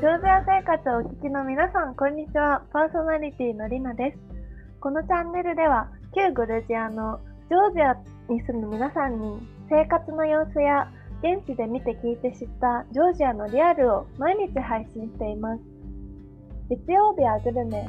[0.00, 2.64] ジョージア生活をお聞きの皆さん、こんにちは。
[2.72, 4.18] パーソナリティのりなです。
[4.80, 7.92] このチャンネルでは、旧グルジアのジョージア
[8.32, 10.88] に住む皆さんに、生活の様子や
[11.20, 15.60] 現地で見て聞いて知ったジョージアのリアルを毎日配信しています。
[16.70, 17.86] 月曜日はグルメ、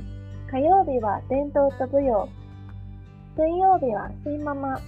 [0.52, 2.28] 火曜日は伝統と舞踊、
[3.38, 4.82] 水曜日は新ママ、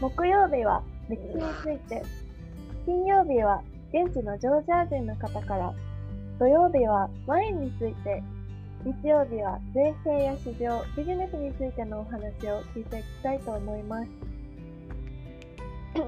[0.00, 2.00] 木曜日は歴史について、
[2.86, 3.60] 金曜日は
[3.92, 5.74] 現地のジョージア人の方から
[6.40, 8.22] 土曜日はワインについて、
[8.82, 14.08] 日曜日は税制や市場、ビジネスについてのお話を聞いていきたいと思います。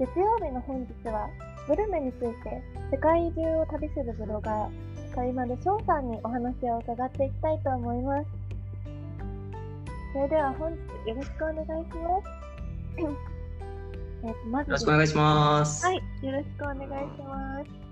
[0.00, 1.28] 月曜日の本日は、
[1.68, 8.28] グルメについて世界中を旅するブロガー、カイマル翔さんにお話を伺っていきたいと思います。
[10.14, 10.78] それでは本日
[11.10, 12.28] よろしくお願いします。
[14.24, 15.84] えとまずよろしくお願いします。
[15.84, 17.83] はい、よろしくお願いします。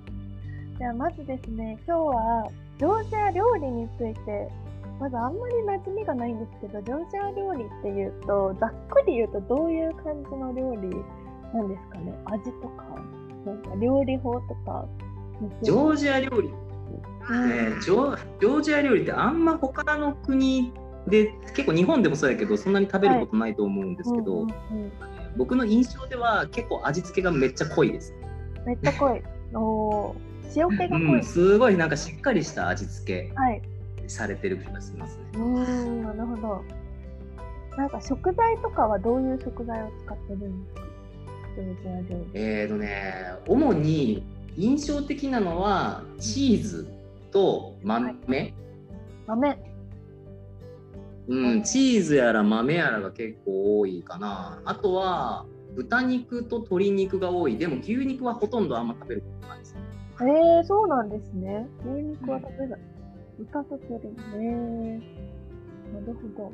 [0.79, 4.49] じゃあまずですね、今日はジョージア料理について、
[4.99, 10.89] まずあんまり馴染みがないんですけど、ジョージア料理っていうと、ざっくり言うとどういう感じの料理
[11.55, 12.15] なんですかね？
[12.25, 12.85] 味とか、
[13.47, 14.87] なんか料理法とか。
[15.63, 20.73] ジョージア料理、うん、ジョジョージア料理ってあんま他の国
[21.09, 24.47] で結構日本でもそうやけどそんなに食べることないと思うんですけど、
[25.37, 28.15] 僕の印象では結構味付けがめっちゃ濃いです。
[28.65, 29.23] めっちゃ濃い。
[29.55, 30.15] お
[30.55, 35.25] 塩気が濃い、うん、すごいなんかしっかりした味付けされてる気がしますね。
[35.35, 36.65] うんなるほど。
[37.77, 40.83] なんか食材とかはどういう食材を使ってるんですか？
[42.35, 44.25] えーとね主に
[44.57, 46.87] 印象的なのはチーズ
[47.31, 48.55] と豆、はい、
[49.27, 49.59] 豆。
[51.29, 54.61] うん、チーズやら豆やらが結構多いかな。
[54.65, 57.57] あとは豚肉と鶏肉が多い。
[57.57, 59.75] でも牛肉はほとんどあんま食べることないです
[60.29, 61.67] えー、そうなんですね。
[61.85, 62.81] 牛肉は食べない。
[63.39, 65.01] 豚と鶏ね。
[65.93, 66.53] なるほど。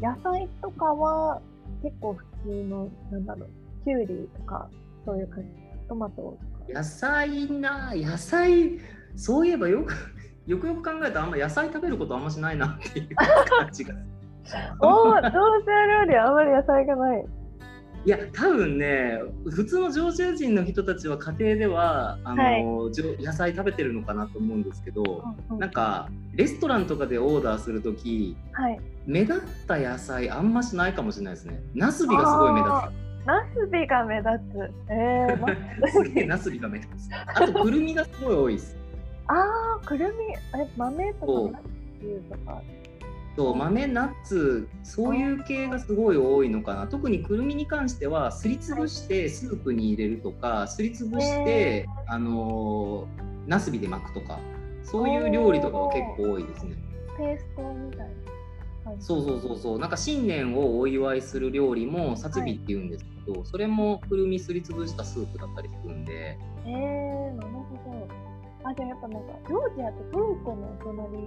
[0.00, 1.40] 野菜とかは
[1.82, 4.68] 結構普通の、なんだろう、きゅうりとか、
[5.04, 5.48] そういう感じ。
[5.88, 6.80] トマトとか。
[6.80, 8.78] 野菜な、野菜、
[9.14, 9.94] そういえばよく、
[10.46, 13.94] よくよく考えたらあんま野菜食べることあんましないなっていう感じが。
[14.80, 17.24] おお、どうせ料理あんまり野菜がない。
[18.06, 19.18] いや多分ね
[19.50, 31.60] 普通のジョージア人の人たちは家庭ではあの、はい、野菜食べてるのかなと思うんですけど、うんうん、なんかレストランとかでオーダーする時、はい、目立った野菜あんましないかもしれないですね。
[31.74, 33.26] ナスビがすごい目立つ。
[33.26, 34.70] ナスビが目立つ。
[34.88, 37.10] えー、 すげえナスビが目立つ。
[37.12, 38.76] あとくるみがすごい多いです。
[39.26, 41.50] ああくるみえ豆と
[42.46, 42.62] か
[43.36, 46.86] そう豆ナッツそういう系がすごい多いのかな。
[46.86, 53.06] 特にくるみに関してはすりつぶしてスープに入れるとかすりつぶしてあの
[53.46, 54.40] なすびで巻くとか
[54.82, 56.76] そういう料理とかは結構多いですね。
[57.18, 59.78] ペーストみたいなそうそうそうそう。
[59.78, 66.12] なんか新年をお祝いする料理もさつびっていうんですけど、はい、それもくるみすりつぶしたスープだったりするんで。
[66.12, 68.08] へえー、なるほど。
[68.64, 71.18] あじゃあやっぱなんかジョージアとトルコのお隣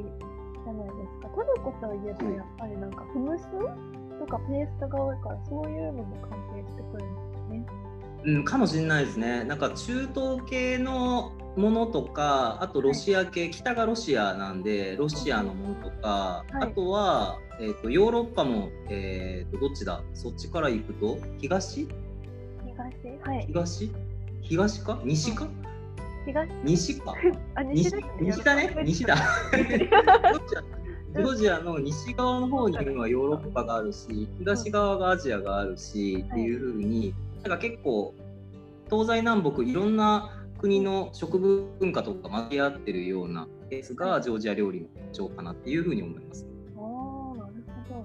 [0.64, 1.30] じゃないですか。
[1.30, 3.47] トルコといえばやっぱりなんかフムス
[4.20, 7.66] とかペーストが多いからそういうのも関係してくるんですね。
[8.25, 9.46] うん、かもしれないですね。
[9.46, 20.02] なんか中東系のものとか、あとロシア系、はい、北がロシアなんで、ロシアのものとか、はい、あとは、えーと、ヨーロッパも、えーと、どっちだ？
[20.14, 21.18] そっちから行くと？
[21.40, 21.88] 東？
[22.66, 23.19] 東？
[23.22, 23.46] はい。
[23.48, 23.92] 東？
[24.42, 25.00] 東か？
[25.06, 25.69] 西か、うん
[26.31, 27.16] 東西か。
[27.56, 28.75] あ西西だね。
[28.84, 29.16] 西だ。
[31.12, 31.35] ジョー。
[31.35, 38.13] ジアの西側の方にはヨーロッパがあるし東側がアジアがあるし、っていうふうになんか結構
[38.89, 40.29] 東西南北いろんな
[40.59, 41.39] 国の食
[41.79, 46.45] 文化とか混じ合ってるようなケースがジョージア料理の特徴かなっていうふうに思います。
[46.75, 47.35] あなるほ
[47.95, 48.03] ど。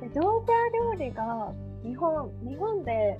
[0.00, 3.18] でジョージア料理が日本日本で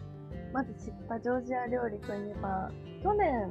[0.52, 2.70] まず知ったジョージア料理といえば
[3.02, 3.50] 去年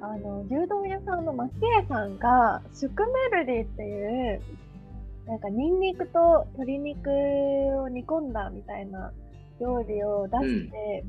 [0.00, 3.02] あの牛丼屋さんのマキエさんがシュク
[3.32, 4.42] メルリっていう
[5.26, 7.10] なんかニンニクと鶏肉
[7.82, 9.12] を煮込んだみたいな
[9.60, 11.04] 料理を出して、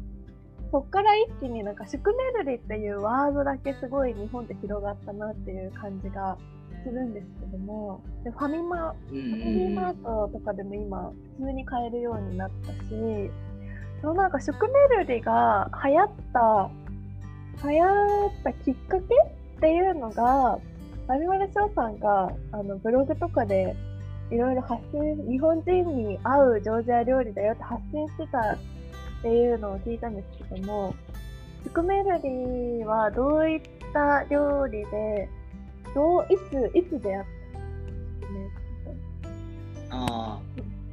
[0.64, 6.38] うん、そっから一気になんかシュクメルリっていうワードだけすごい日本で広がったなっていう感じが
[6.84, 13.32] するんですけどもでファミマ、ファミマートとかでも今普通に買えるようになったし
[14.02, 14.32] そのなん。
[14.32, 16.72] かシュクメルリが流行った
[17.64, 20.60] 流行ったきっかけっていうのが、
[21.08, 23.76] アニマルショーさんがあのブログとかで
[24.32, 25.72] いろいろ発信、日本人
[26.08, 28.58] に合うジョージア料理だよって発信してたっ
[29.22, 30.96] ていうのを聞いたんですけども、
[31.64, 32.20] シュクメル
[32.80, 35.28] リはどういっした料理で、
[35.96, 37.60] どう、いつ、いつ出会った
[38.30, 38.50] ね？
[39.90, 40.40] ああ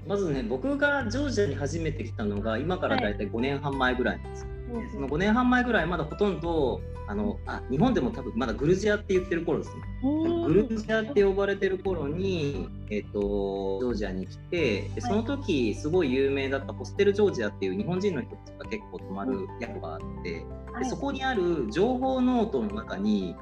[0.08, 4.48] まずね僕がジョージアに初めて来たのが今から大体5年半前ぐらいなんですよ。
[4.81, 9.76] でその5年半前ぐらいまだほとんどあのあ日本でも多分まだグルジアって言ってる頃ですね。
[10.02, 20.44] グルジアって呼ばれてる頃に、えっと、ジョージアに来てでその時すごい有名だったホステルジョージアっていう日本人の人たちが結構泊まる宿があって
[20.78, 23.37] でそこにある情報ノートの中に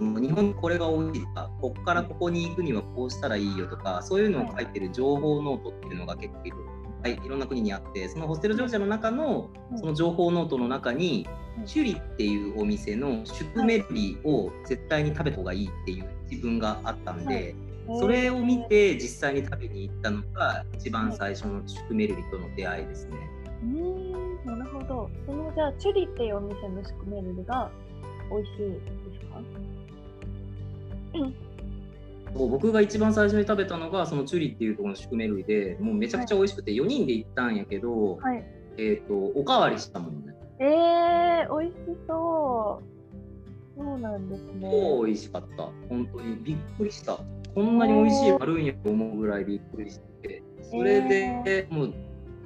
[0.00, 6.56] 日本これが多いとかここからここに行くにはこうしたらいいよとかそういうのを書いてる情報ノートっていうのが結構いる、
[7.04, 11.28] はい、いろんな国にあってそのホステルジョージアの中のその情報ノートの中に、
[11.66, 17.54] チュリっていうお店のシュクメルリを絶対に食べた方がいいっていう自分があったんで、
[18.00, 23.18] それを見て実際に食べに行ったのが一番最初のシュクメルリとの出会いですね。
[23.62, 25.10] うんなるほど。
[25.26, 27.70] そのじゃあチュリっていうお店のシュクメルリが
[28.30, 29.40] 美味しいですか？
[32.34, 38.44] 僕が一番最初に食べたのがそのチュリっていうところのシュクメルリでもうめちゃくちゃ美味しくて、4人で行ったんやけど、はい、
[38.78, 40.34] えっ、とおかわりしたもんね。
[40.60, 42.94] えー、美味しそう。
[43.76, 44.70] そうなんですね。
[45.04, 45.64] 美味しかった。
[45.88, 47.18] 本当にびっくりした。
[47.54, 51.94] こんなに美味しいあるんやと思うぐらいびっくりして、それで、もう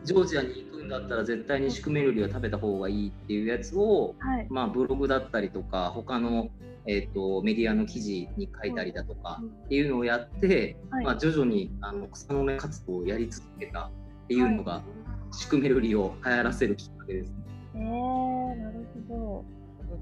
[0.04, 4.46] ジョージアにんだったら絶対にシュクメルリは食べた方がいいっていうやつを、はい。
[4.50, 6.50] まあブログだったりとか他の
[6.90, 13.90] えー、とメディアの記事に書いたりだとかっていうのをやって、はいまあ、徐々にあの草の根活動をやり続けた
[14.24, 14.82] っていうのが、
[15.30, 17.36] シュクメルリを流行らせるきっかけですね。
[17.74, 19.44] えー、なるほど。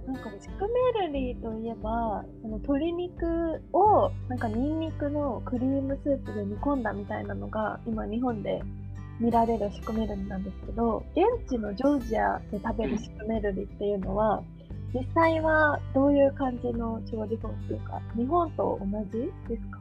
[0.06, 8.62] なんかシュクメルリといえば、その鶏肉をなんかニンニクのクリームスープで煮込んだみたいなのが今日本で
[9.20, 14.42] 見られるシュクメルリなんですけど、現地のジョージアで食べるシュクメルリっていうのは、
[14.94, 19.80] 実際はどういう感じの調理法っていうか、日本と同じですか？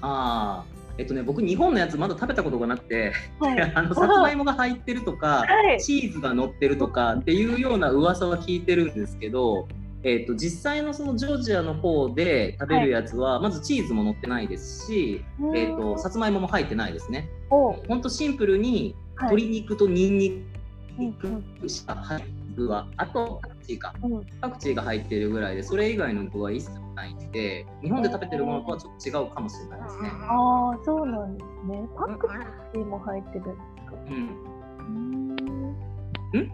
[0.00, 0.64] ああ
[0.98, 3.60] えっとね僕日本のやつまだ食べたことがなくて、はい。
[3.74, 5.80] あのさつまいもが入ってるとか、はい。
[5.80, 9.66] チーズが乗ってるとかっていうような噂は聞いてるんですけど、
[10.04, 15.24] えっと実際のそのジョージアの方で食べるやつは、まずチーズも乗ってないですし、
[15.54, 17.28] えっとさつまいもも入ってないですね。
[17.50, 17.72] お。
[17.72, 19.36] ほんとシンプルにはい。
[19.36, 20.44] 鶏肉とニンニ
[20.98, 21.12] うん
[21.60, 23.94] クしか入ってるは、あとパクチーか。
[24.02, 24.12] うん。
[24.14, 24.26] うん。
[24.40, 30.10] パクチーが入ってるぐらいでそれ以外の具は一切ないんで日本で食べてるものとはちょっと違うかもしれないですね。
[30.28, 31.88] ああ、そうなんですね。
[31.96, 32.28] パク
[32.72, 33.40] チーも入ってる。
[33.40, 33.44] ん。
[33.44, 33.56] です
[33.86, 34.14] かうん。
[36.32, 36.52] うーん？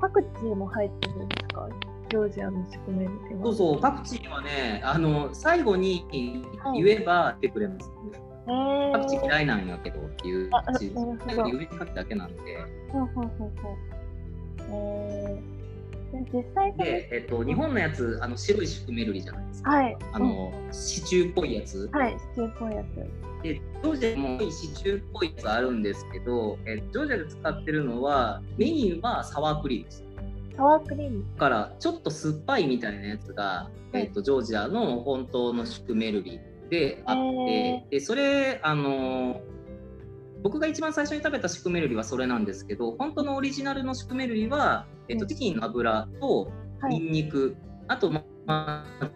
[0.00, 1.68] パクチーも入ってるんですか？
[2.08, 3.44] ジョージアのシュクメルリは。
[3.44, 6.42] そうそうパクチーはねあの最後に言
[6.86, 7.90] えば言ってくれます、
[8.46, 10.88] えー、パクチー嫌いなんやけどっていう最
[11.36, 12.42] 後に上にかけただけなんで。
[12.92, 13.76] ほうほうほうほう。
[14.70, 15.42] え
[16.32, 19.96] 実際で、えっと、日本のやつあの白いシュクメルリじゃないですか、はい。
[20.12, 21.90] あのシチューっぽいやつ。
[21.92, 23.28] うん、はい、シチューっぽいやつ。
[23.42, 30.04] でジョージアもシチューっぽいやつあるんですけど、えジョージアで使ってるのはメニューはサワークリームです
[30.58, 31.24] サワークリーム。
[31.34, 37.16] だからちょっと酸っぱいみたいなやつが、えー、とジョージアの本当のシュクメルリであっ
[37.46, 39.40] て、へでそれあのー
[40.40, 46.94] 僕が一番最初に食べたシュクメルリはそれなんですけど本当のオリジナルのシュクメルリは、えーうんとチキンの油とはい。
[46.94, 47.56] ニンニク、
[47.88, 48.24] あとま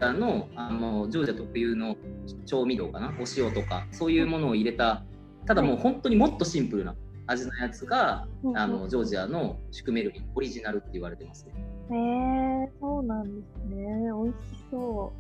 [0.01, 1.97] たのあのジョージア特有の
[2.45, 5.05] 調味料かなお塩とかそういうものを入れた
[5.47, 6.95] ただもう本当にもっとシンプルな
[7.27, 11.53] 味のやつが、うんあのジョージアのシュクメルリオリジナルって言われてますね。
[11.91, 13.87] へえー、そうなんですね。
[14.05, 14.35] 美味し
[14.71, 15.13] そ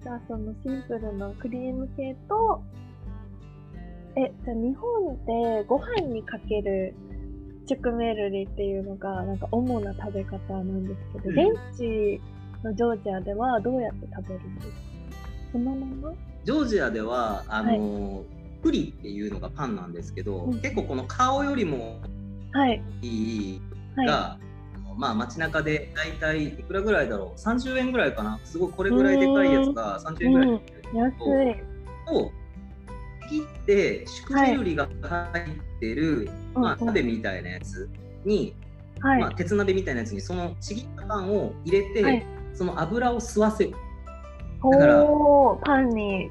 [0.00, 0.02] う。
[0.02, 2.62] じゃあそのシンプルなクリーム系と、
[4.16, 6.94] え、じゃあ日本でご飯にかける
[7.66, 12.20] チュクメルリっていうのがなんか主な食べ方なんですけど、うん現地
[12.64, 14.74] のジョージアではどうやって食べるんですか？
[15.52, 16.14] そのまま？
[16.44, 18.24] ジョージアではあの、
[18.62, 22.00] プリっていうのがパンなんですけど、うん結構この顔よりも
[22.52, 22.82] はい。
[23.02, 23.60] いい
[23.96, 24.06] はい。
[24.06, 24.38] が、
[24.96, 28.40] まあ街中でだいたいいくらぐらいだろう？30円ぐらいかな？
[28.44, 32.14] すごいこれぐらいでかいやつが30円ぐらいで売ってる安い。
[32.14, 32.32] を
[33.28, 35.46] 切ってシュクメルリが入っ
[35.80, 37.88] てる、まあ、うんうん鍋みたいなやつ
[38.24, 38.54] に、
[39.00, 39.20] はい。
[39.20, 45.04] まあ、鉄鍋みたいなやつにそのちぎったパンを入れて、はいその油を吸わせる、だから
[45.64, 46.28] パンに。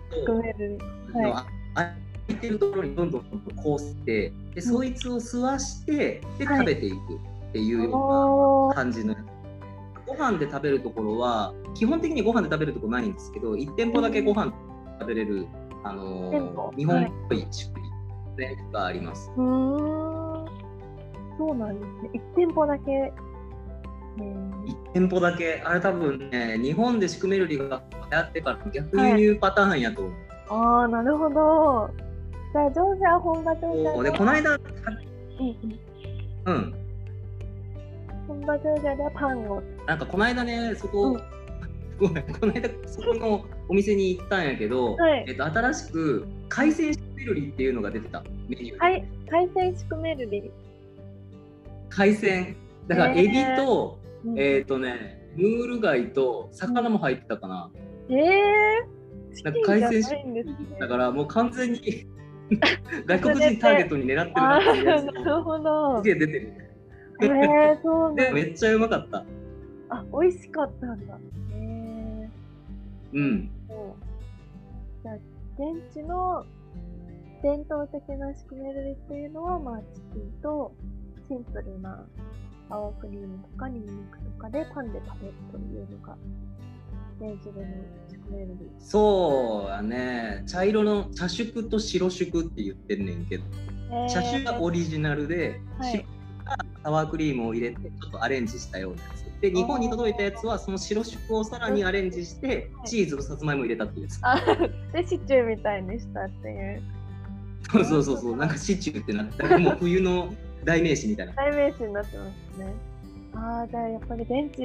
[1.13, 1.95] はい
[2.37, 3.23] いてるところにどんどん
[3.63, 6.57] こうしてでそいつを吸わしてではい。
[6.59, 6.99] 食べていくっ
[7.53, 8.75] ていうような。
[8.75, 9.13] 感じの。
[9.13, 9.23] やつ
[10.07, 14.53] ご飯で食べるところは基本的にご飯で食べるところないんですけど1店舗だけご飯
[14.99, 15.45] 食べれる、
[15.83, 17.85] あの日本っぽい仕組
[18.37, 19.31] みのやつがあります。
[19.35, 20.47] そ
[21.51, 22.09] うなんですね。
[22.13, 23.13] 1店舗だけ。
[24.17, 25.61] 1店舗だけ。
[25.63, 30.13] あれ多分ね日本でシュクメルリが流行ってから逆輸入パターンやと思う、
[30.49, 31.89] ああなるほど
[32.53, 34.59] じゃあジョージア本場ジョージアそうでこの間
[36.45, 36.87] うん
[38.27, 39.61] 本場ジョージアではパンを。
[39.85, 41.21] なんかこの間ねそこ、うん。
[41.97, 45.25] ごめんこの間そこのお店に行ったんやけど、はい。
[45.27, 48.23] えっと、新しく海鮮シュクメルリっていうのが出てた。
[48.47, 49.05] メニューで、はい。
[49.29, 50.51] 海鮮シュクメルリ
[51.89, 52.55] 海鮮。
[52.87, 54.39] だからエビと、うん。
[54.39, 57.69] えっ、とねムール貝と魚も入ってたかな、
[58.09, 60.77] ええなんか海鮮チキンじゃないんですね。
[60.79, 62.07] だからもう完全に
[63.05, 66.53] 外国人ターゲットに狙ってるなあっていすげえ出てる。
[67.19, 69.25] えー、そうでめっちゃうまかった。
[69.89, 71.17] あ美味しかったんだ。
[71.53, 72.29] え
[73.13, 73.49] うん。
[73.67, 73.95] ー、そう。
[75.03, 76.45] じゃあ現地の
[77.41, 80.71] 伝統的なシュクメルリっていうのはまあチキンと
[81.27, 82.05] シンプルな
[82.69, 86.17] 青クリームとかニンニクとかでパンで食べるというのが
[88.79, 90.43] そうやね。
[90.47, 93.43] 茶色の茶色と白色って言ってんねんけど。
[93.91, 94.09] えー。
[94.09, 95.91] 茶種がオリジナルで、はい。
[95.91, 96.03] 白
[96.45, 99.41] がサワークリームを入れてちょっとアレンジしたようなやつ。
[99.41, 102.87] で日本に届いたやつはその白色をさらにアレンジしてはい。
[102.87, 104.19] チーズとさつまいも入れたっていうやつ。
[104.21, 104.35] あ
[104.93, 106.81] でシチューみたいにしたっていう。
[107.71, 108.35] そうそうそうそう。
[108.35, 110.33] なんかシチューってなってもう冬の
[110.63, 111.33] 代名詞みたいな。
[111.33, 112.73] 代名詞になってますね。
[113.37, 114.61] ああ、じゃあやっぱり現地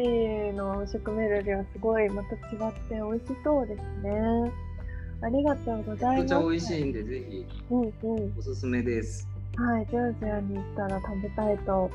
[0.55, 4.53] のシュクメルリはすごいまた違って美味しそうですね。
[5.21, 6.23] ありがとうございます。
[6.23, 8.35] めちゃくちゃ美味しいんでぜひうんうん。
[8.39, 11.91] おすすめですはい、ジョージアに行ったら食べたいと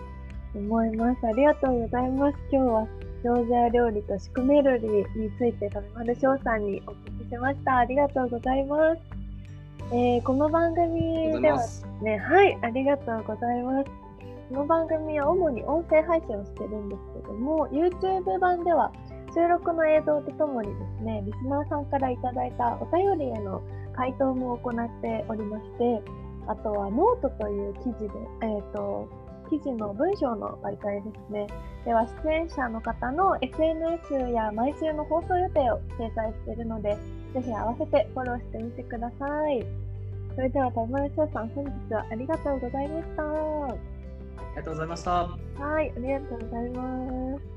[0.53, 1.27] 思います。
[1.27, 2.37] ありがとうございます。
[2.51, 2.87] 今日は
[3.23, 7.77] ジョージア料理とシュクメルリについて食べまる翔さんにお聞きしました。
[7.77, 9.01] ありがとうございます。
[9.91, 14.06] えーこの番組ではますね、はい、ありがとうございます。
[14.49, 18.93] この番組は主に音声配信をしてるんですけども、YouTube 版では
[19.35, 23.61] 収録の映像とともにですね、リスナーさんからいただいたお便りへの
[23.93, 26.01] 回答も行っておりまして、
[26.47, 28.13] あとはノートという記事で、
[28.43, 29.09] えっ、と、
[29.49, 31.47] 記事の文章の媒体ですね。
[31.83, 36.95] では、出演者の方の SNS や毎週の放送予定を掲載しているので、
[37.33, 39.65] ぜひ合わせてフォローしてみてください。
[40.35, 43.96] それでは、田村翔さん、本日はありがとうございました。
[44.57, 47.56] ありがとうございましたはい、ありがとうございます。